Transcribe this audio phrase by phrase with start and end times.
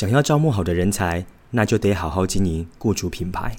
[0.00, 3.54] 想要招募好的人才，那就得好好经营雇主品牌。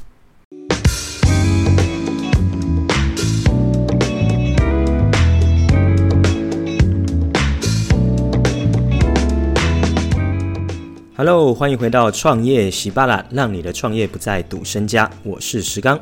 [11.15, 15.07] Hello，欢迎回到创业喜巴拉，让你的创业不再赌身家。
[15.21, 15.99] 我是石刚。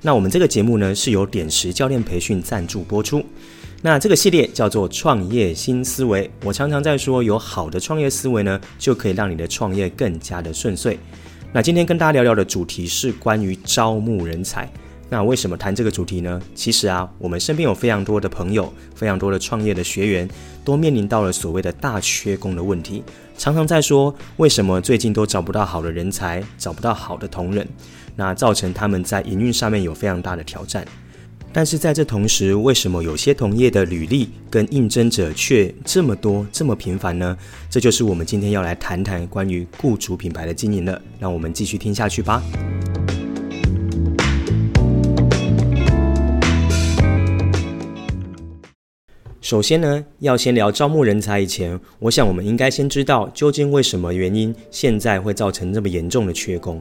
[0.00, 3.22] 那我们这个节目呢，是由点石教练培训赞助播出。
[3.84, 6.30] 那这个系列叫做创业新思维。
[6.44, 10.96] 我常常在说，有好的创业思维呢，就可以让你的创业更加的顺遂。
[11.52, 14.70] 那今天跟大家聊聊的主题是关于招募人才。
[15.10, 16.40] 那为什么谈这个主题呢？
[16.54, 20.28] 其实啊，我们身边有非常多的朋友，非常多的创业的学员，
[20.64, 23.02] 都面临到了所谓的大缺工的问题。
[23.36, 27.68] 常常在说，为什么最近都找不到好的人才，找不到好的同仁，
[28.14, 30.86] 那造成他们在营运上面有非常大的挑战。
[31.54, 37.36] 但是在这同时，为什么有些同业的履历跟应征者却这么多、这么频繁呢？
[37.68, 40.98] 这就是我们今天要来谈谈关于雇主品牌的经营了。
[41.20, 42.42] 让我们继续听下去吧。
[49.42, 56.80] 首先呢，要先聊招募人才以前，我想我们应该先知道究竟为什么原因现在会造成这么严重的缺工。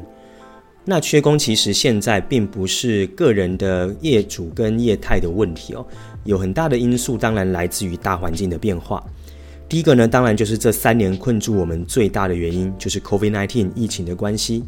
[0.84, 5.86] 那缺工其实现在并不是个人的业主跟业态的问题哦，
[6.24, 9.04] 有很大的因素，当然来自于大环境的变化。
[9.70, 14.64] 第一个呢，当然就是这三年困住我们最大的原因，就是 COVID-19 疫情的关系。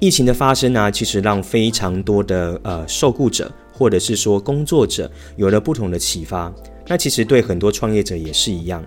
[0.00, 6.52] 疫情的发生呢，其实让非常多的呃受雇者或者是说工作者有了不同的启发。
[6.88, 8.84] 那其实对很多创业者也是一样。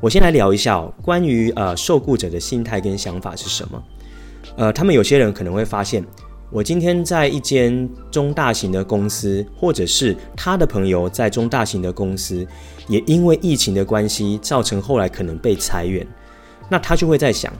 [0.00, 3.82] 我先来聊一下哦，关于呃受雇者的心态跟想法是什么？
[4.56, 6.04] 呃，他们有些人可能会发现，
[6.50, 12.46] 我今天在一间中大型的公司，或者是他的朋友在中大型的公司，
[12.88, 16.06] 也因为疫情的关系，造成后来可能被裁员。
[16.68, 17.52] 那他就会在想，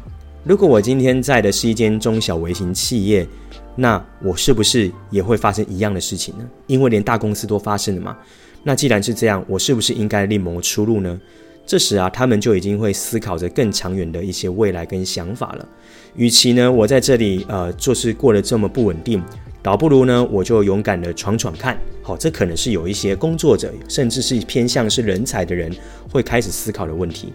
[0.43, 3.27] 如果我今天在的是一间中小微型企业，
[3.75, 6.45] 那我是不是也会发生一样的事情呢？
[6.67, 8.17] 因为连大公司都发生了嘛。
[8.63, 11.21] 那既然是这样，我是不是应该另谋出路呢？
[11.67, 15.69] 这时啊，他们就已经会思考着更长远的一些未来跟想法了。
[16.15, 19.21] 与其呢，我在这里呃，就是过得这么不稳定，
[19.63, 21.77] 倒不如呢，我就勇敢的闯闯看。
[22.03, 25.71] 好，这可能是有一些工作者，甚至是偏向是人才的人，
[26.09, 27.33] 会开始思考的问题。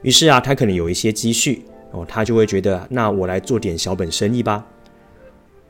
[0.00, 1.62] 于是啊，他可能有一些积蓄
[1.92, 4.64] 哦，他就会觉得，那我来做点小本生意吧。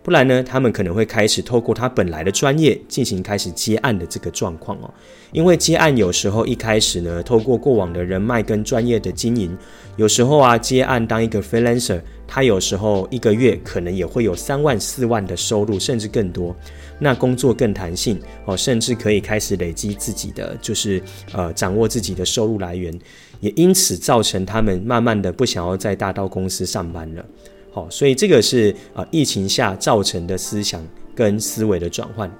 [0.06, 4.88] 不然呢，他们可能会开始透过他本来的专业进行开始接案的这个状况哦。
[5.32, 9.58] 因为接案有时候一开始呢，透过过往的人脉跟专业的经营，
[9.96, 16.54] 有时候啊接案当一个 freelancer，他有时候一个月可能也会有三万四万的收入，甚至更多。
[17.00, 21.02] 那工作更弹性哦，甚至可以开始累积自己的，就是
[21.32, 22.96] 呃掌握自己的收入来源，
[23.40, 27.26] 也因此造成他们慢慢的不想要在大到公司上班了。
[27.76, 30.82] 哦，所以这个是啊，疫情下造成的思想
[31.14, 32.30] 跟思维的转换。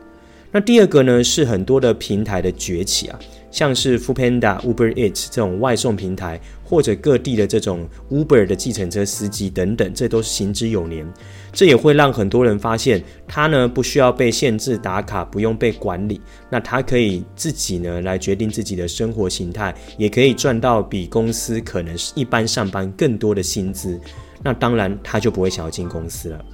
[0.51, 3.19] 那第二个呢，是很多的平台的崛起啊，
[3.51, 11.07] 像是 f o o p a n d a、Uber Eats 这种外送平台，或者各地的这种 Uber 的计程车司机等等，这都是行之有年。
[11.53, 16.19] 这也会让很多人发现，他呢不需要被限制打卡，不用被管理，
[16.49, 24.01] 那他可以自己呢来决定自己的生活形态，也可以赚到比公司可能是一般上班更多的薪资。
[24.43, 26.45] 那当然，他就不会想要进公司了。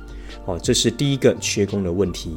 [0.47, 2.37] 哦，这是第一个缺工的问题。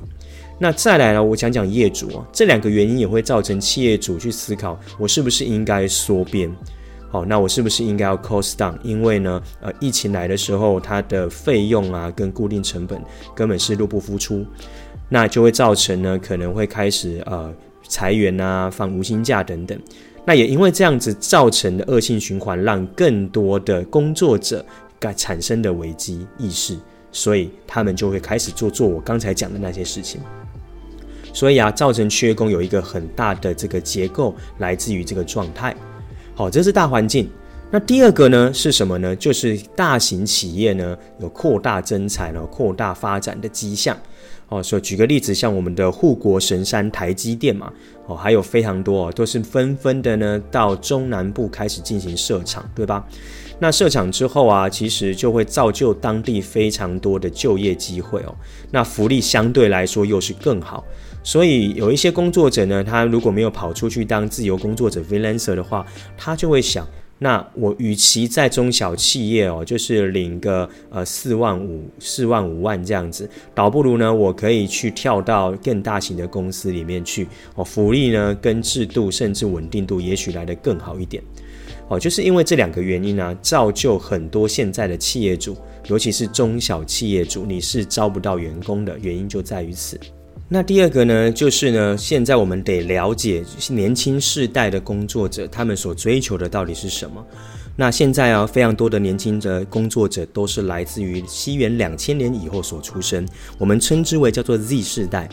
[0.60, 6.50] 那再来呢，我讲讲业主啊，这两个原因也会造成企业主去思考，我是不是应该缩编？
[7.10, 8.76] 好，那我是不是应该要 cost down？
[8.84, 13.02] 因为呢，呃，疫情来的时候，它的费用啊跟固定成本
[13.34, 14.46] 根本是入不敷出，
[15.10, 17.54] 那就会造成呢，可能会开始呃
[17.88, 19.80] 裁员啊，放无薪假等等。
[20.26, 24.66] 那也因为这样子造成的恶性循环，让更多的工作者。
[25.00, 26.78] 该产生的危机意识，
[27.12, 30.22] 所以他们就会开始做做我刚才讲的那些事情。
[31.34, 35.76] 所以啊，造成缺工有一个很大的这个结构来自于这个状态。
[36.34, 37.30] 好，这是大环境。
[37.72, 39.16] 那第二个呢是什么呢？
[39.16, 43.98] 就是大型企业呢有扩大增产、扩大发展的迹象。
[44.48, 47.72] 哦，所以举个例子，像我们的护国神山台积电嘛，
[48.06, 53.06] 哦，还有非常多哦，都是纷纷的呢到中南部开始进行设厂，对吧？
[53.58, 58.36] 那设厂之后啊，其实就会造就当地非常多的就业机会哦。
[58.70, 60.84] 那福利相对来说又是更好，
[61.24, 65.86] 所以有一些工作者呢，他如果没有跑出去当自由工作者 freelancer 的话，
[66.18, 66.86] 他就会想，
[67.18, 77.26] 那我与其在中小企业哦，就是领个呃四万五、四万五万这样子，倒不如呢，我可以去跳到更大型的公司里面去
[77.56, 81.24] 哦，福利呢跟制度甚至稳定度也许来得更好一点。
[81.88, 85.56] 哦，就是因为这两个原因呢、造就很多现在的企业主，
[85.88, 90.00] 尤其是中小企业主，你是招不到员工的原因就在于此。
[90.48, 97.26] 那第二个呢，就是呢，现在我们得了解年轻世代的工作者，他们所追求的到底是什么。
[97.76, 103.28] 那现在啊，非常多的年轻的工作者都是来自于西元两千年以后所出生，
[103.58, 105.28] 我们称之为叫做 Z 世代。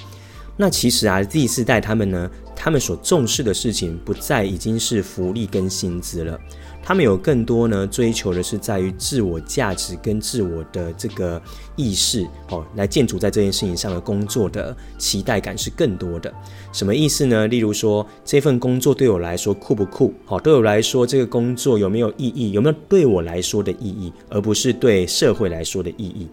[0.56, 6.38] 那其实啊，Z 世代他们呢，他们所重视的事情不再已经是福利跟薪资了，
[6.82, 11.40] 他们有更多呢追求的是在于自我价值跟自我的这个
[11.74, 16.32] 意识哦，来建筑在这件事情上的工作的期待感是更多的。
[16.70, 17.46] 什么意思呢？
[17.48, 20.12] 例如说，这份工作对我来说酷不酷？
[20.26, 22.52] 好，对我来说这个工作有没有意义？
[22.52, 26.28] 有没有对我来说的意义，而不是对社会来说的意义？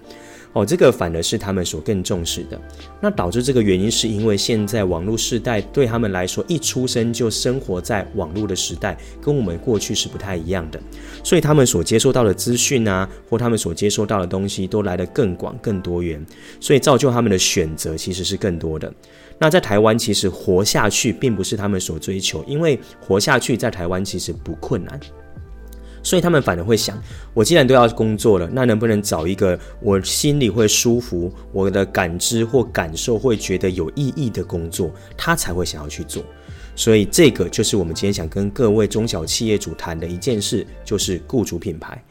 [0.54, 2.60] 哦，这个反而是他们所更重视的。
[3.00, 10.80] 那导致这个原因，是因为现在网络时代对他们来说，一出生就生活在网络的时代，跟我们过去是不太一样的。
[11.24, 16.26] 所以他们所接收到的资讯啊，或他们所接收到的东西，都来得更广、更多元。
[16.60, 18.92] 所以造就他们的选择其实是更多的。
[19.38, 25.00] 那在台湾，其实活下去并不是他们所追求，因为活下去在台湾其实不困难。
[26.02, 27.02] 所以他们反而会想：
[27.34, 36.24] 我既然都要工作了，那能不能找一个我心里会舒服、我的感知或感受会觉得有意义的工作，他才会想要去做。
[36.76, 42.02] 所以这个就是我们今天想跟各位中小企业主谈的一件事，就是雇主品牌。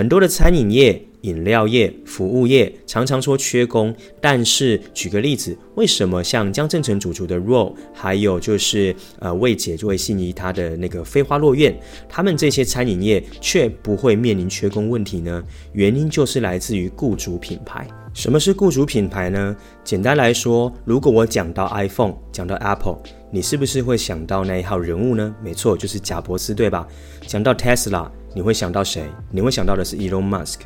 [0.00, 1.04] 很多的餐饮业。
[1.24, 15.44] 饮料业、服务业常常说缺工，但是举个例子，为什么像江振成主厨的 role 还有就是呃魏姐就会心仪他的那个飞花落院，他们这些餐饮业却不会面临缺工问题呢？
[15.74, 17.86] 原因就是来自于雇主品牌。
[18.12, 19.56] 什么是雇主品牌呢？
[19.84, 22.98] 简单来说，如果我讲到 iPhone，讲到 Apple，
[23.30, 25.32] 你是不是会想到那一号人物呢？
[25.42, 26.86] 没错，就是贾伯斯，对吧？
[27.26, 29.04] 讲到 Tesla，你会想到谁？
[29.30, 30.60] 你会想到的是 Elon Musk。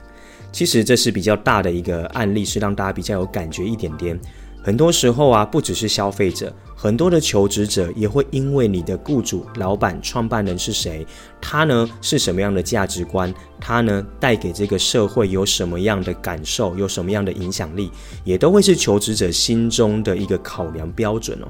[0.52, 4.18] 其实这是比较大的一个案例，是让大家比较有感觉一点点。
[4.64, 11.06] 很多时候啊，不只是消费者，很多的求职者也会因为你的雇主、老板、创办人是谁，
[11.38, 17.90] 他呢是什么样的价值观，他呢带给这个社会有什么样的感受，有什么样的影响力，
[18.24, 21.46] 也都会是求职者心中的一个考量标准哦。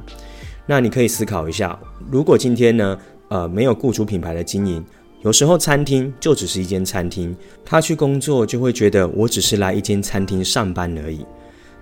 [0.66, 1.78] 那你可以思考一下，
[2.11, 4.84] 如果今天呢，呃，没有雇主品牌的经营。
[5.22, 7.34] 有时候餐厅就只是一间餐厅，
[7.64, 11.25] 他去工作就会觉得我只是来一间餐厅上班而已。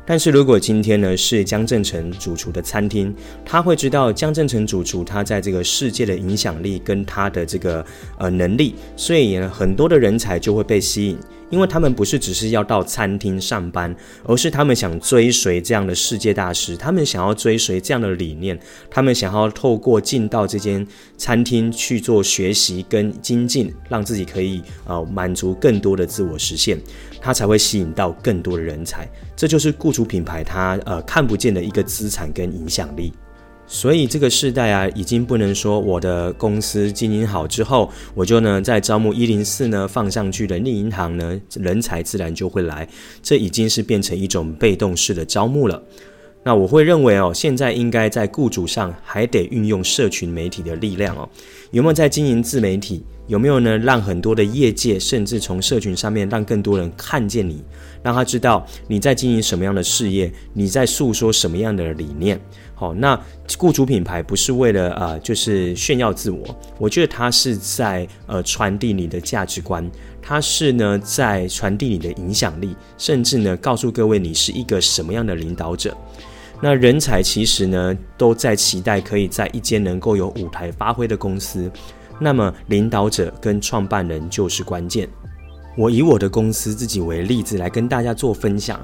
[0.05, 3.15] 但是如果今天呢是江振成主厨的餐厅，
[3.45, 7.85] 他会知道江振成主厨他在这个世界的影响力跟他的这个
[8.19, 11.19] 呃能力，所以呢很多的人才就会被吸引。
[11.51, 13.95] 因为他们不是只是要到餐厅上班，
[14.25, 18.59] 而是他们想追随这样的世界大师，他们想要追随这样的理念，
[18.91, 20.87] 他们想要透过进到这间
[21.19, 26.81] 餐厅去做学习跟精进，让自己可以呃满足更多的自我实现，
[27.23, 29.09] 他才会吸引到更多的人才。
[29.35, 33.13] 这就是雇主品牌他呃看不见的一个资产跟影响力。
[33.65, 42.87] 所以这个世代啊，已经不能说我的公司经营好之后，我就呢在招募一零四呢放上去的另银行呢，人才自然就会来。
[43.23, 45.81] 这已经是变成一种被动式的招募了。
[46.45, 51.27] 那我会认为哦，现在应该在雇主上还得运用社群媒体的力量哦。
[51.71, 53.03] 有没有在经营自媒体？
[53.29, 53.79] 有没有呢？
[53.79, 57.63] 让很多的业界，甚至从社群上面，让更多人看见你，
[58.03, 62.39] 让他知道你在经营什么样的事业，你在诉说什么样的理念。
[62.75, 63.19] 好，那
[63.56, 66.44] 雇主品牌不是为了呃，就是炫耀自我，
[66.79, 69.89] 我觉得它是在呃传递你的价值观，
[70.20, 75.96] 它是呢在传递你的影响力，甚至呢告诉各位你是一个什么样的领导者。
[76.61, 81.70] 那人才其实呢都在期待可以在一间能够有舞台发挥的公司。
[82.22, 85.08] 那么，领导者跟创办人就是关键。
[85.76, 88.81] 我以我的公司自己为例子来跟大家做分享。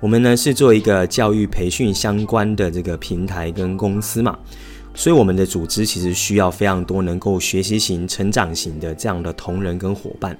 [0.00, 4.36] 我们呢是做一个教育培训相关的这个平台跟公司嘛，
[4.94, 10.36] 所以我们的组织其实需要非常多能够学习型、成长型的这样的同仁跟伙伴。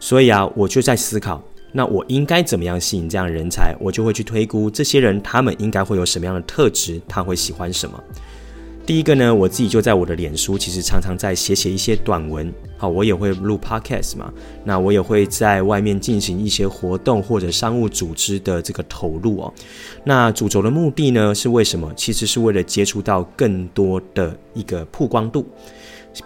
[0.00, 3.76] 所以啊，我就在思考，那我应该怎么样吸引这样的人才？
[3.78, 8.02] 我就会去推估这些人他们应该会有什么样的特质，他会喜欢什么。
[8.86, 12.52] 第一个呢，我自己就在我的脸书，其实常常在写写一些短文。
[12.78, 14.32] 好，我也会录 podcast 嘛，
[14.64, 19.52] 那我也会在外面进行一些活动或者商务组织的这个投入哦。
[20.04, 21.92] 那主轴的目的呢，是为什么？
[21.96, 25.44] 其实是为了接触到更多的一个曝光度。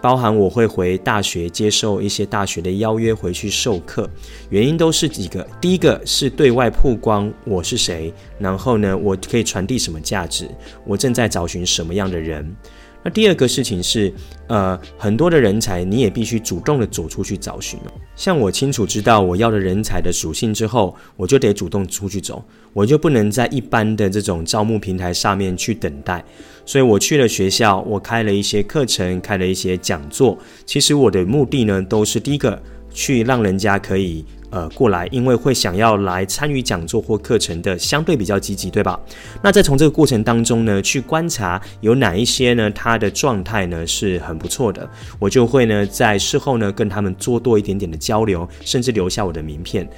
[0.00, 4.08] 包含我会回大学接受一些大学的邀约回去授课，
[4.48, 5.46] 原因都是几个。
[5.60, 10.48] 第一个是对外曝光我是谁，然后呢，我可以传递什么价值，
[10.84, 12.54] 我正在找寻什么样的人。
[13.02, 14.12] 那第二个事情是，
[14.46, 17.78] 呃，很多的人才你也必须主动的走出去找寻。
[18.14, 26.22] 像我清楚知道我要的人才的属性之后，我就得主动出去走，我就不能在一般的这种招募平台上面去等待。
[26.66, 30.38] 所以我去了学校，我开了一些课程，开了一些讲座。
[30.66, 32.60] 其实我的目的呢，都是第一个
[32.92, 34.24] 去让人家可以。
[34.50, 38.98] 呃，过来，因为会想要来参与讲座或课程的相对比较积极，对吧？
[39.42, 44.88] 那在从这个过程当中呢，去观察有哪一些呢，他的状态呢是很不错的，
[45.18, 49.88] 我就会呢在事后呢跟他们做多一点点的交流，甚至留下我的名片，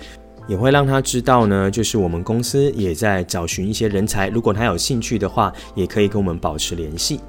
[0.46, 7.20] 也会让他知道呢，就是我们公司也在找寻一些人才，如果他有兴趣的话，也可以跟我们保持联系。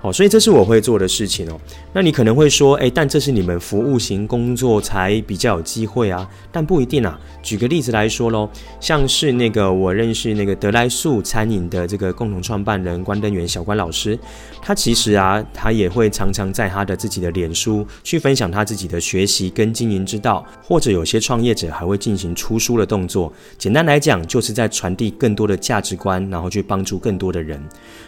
[0.00, 1.60] 好，所以这是我会做的事情哦。
[1.92, 7.18] 那你可能会说，诶，但这是你们服务型工作才比较有机会啊，但不一定啊。
[7.42, 14.16] 举个例子来说喽，像是那个我认识那个德莱素餐饮的这个共同创办人关登元小关老师，
[14.62, 23.32] 他其实啊，他也会常常在他的自己的脸书去分享他自己的学习跟经营之道，或者有些创业者还会进行出书的动作。
[23.56, 27.60] 简单来讲，就是在传递更多的价值观，然后去帮助更多的人。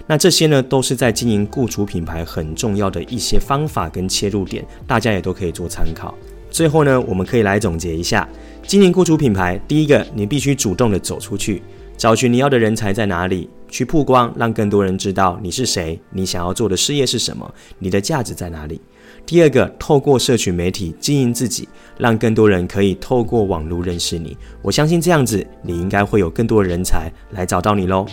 [0.07, 6.15] 那这些呢，都是在经营雇主品牌很重要的一些方法跟切入点，大家也都可以做参考。
[6.51, 8.29] 最后呢，我们可以来总结一下：
[8.67, 11.63] 经营雇主品牌，第一个，你必须主动的走出去，
[11.97, 18.81] 找寻你要的人才在哪里，去曝光，让更多人知道你是谁，你想要做的事业是什么，你的价值在哪里。
[19.25, 21.69] 第二个，透过社群媒体经营自己，
[21.99, 24.37] 让更多人可以透过网络认识你。
[24.61, 28.07] 我相信这样子，你应该会有更多的人才来找到你喽。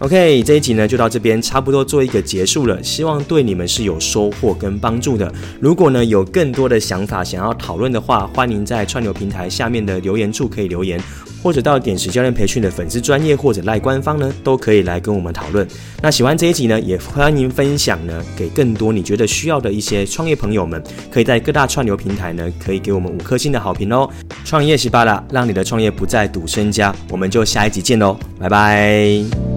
[0.00, 2.82] OK，这一集呢就到这边，差不多做一个结束了。
[2.82, 5.32] 希望对你们是有收获跟帮助的。
[5.60, 11.00] 如果呢有更多的想法想要讨论的话，欢迎在串流平台下面的留言处可以留言，
[11.42, 15.66] 或者到点石教练培训的粉丝专业或者赖官方呢都可以来跟我们讨论。
[16.02, 24.10] 那喜欢这一集呢，也欢迎分享呢给更多你觉得需要的一些创业朋友们，可以在各大串流平台呢可以给我们五颗星的好评哦。
[24.44, 26.94] 创业十八啦，让你的创业不再赌身家。
[27.10, 29.53] 我们就下一集见喽，拜拜。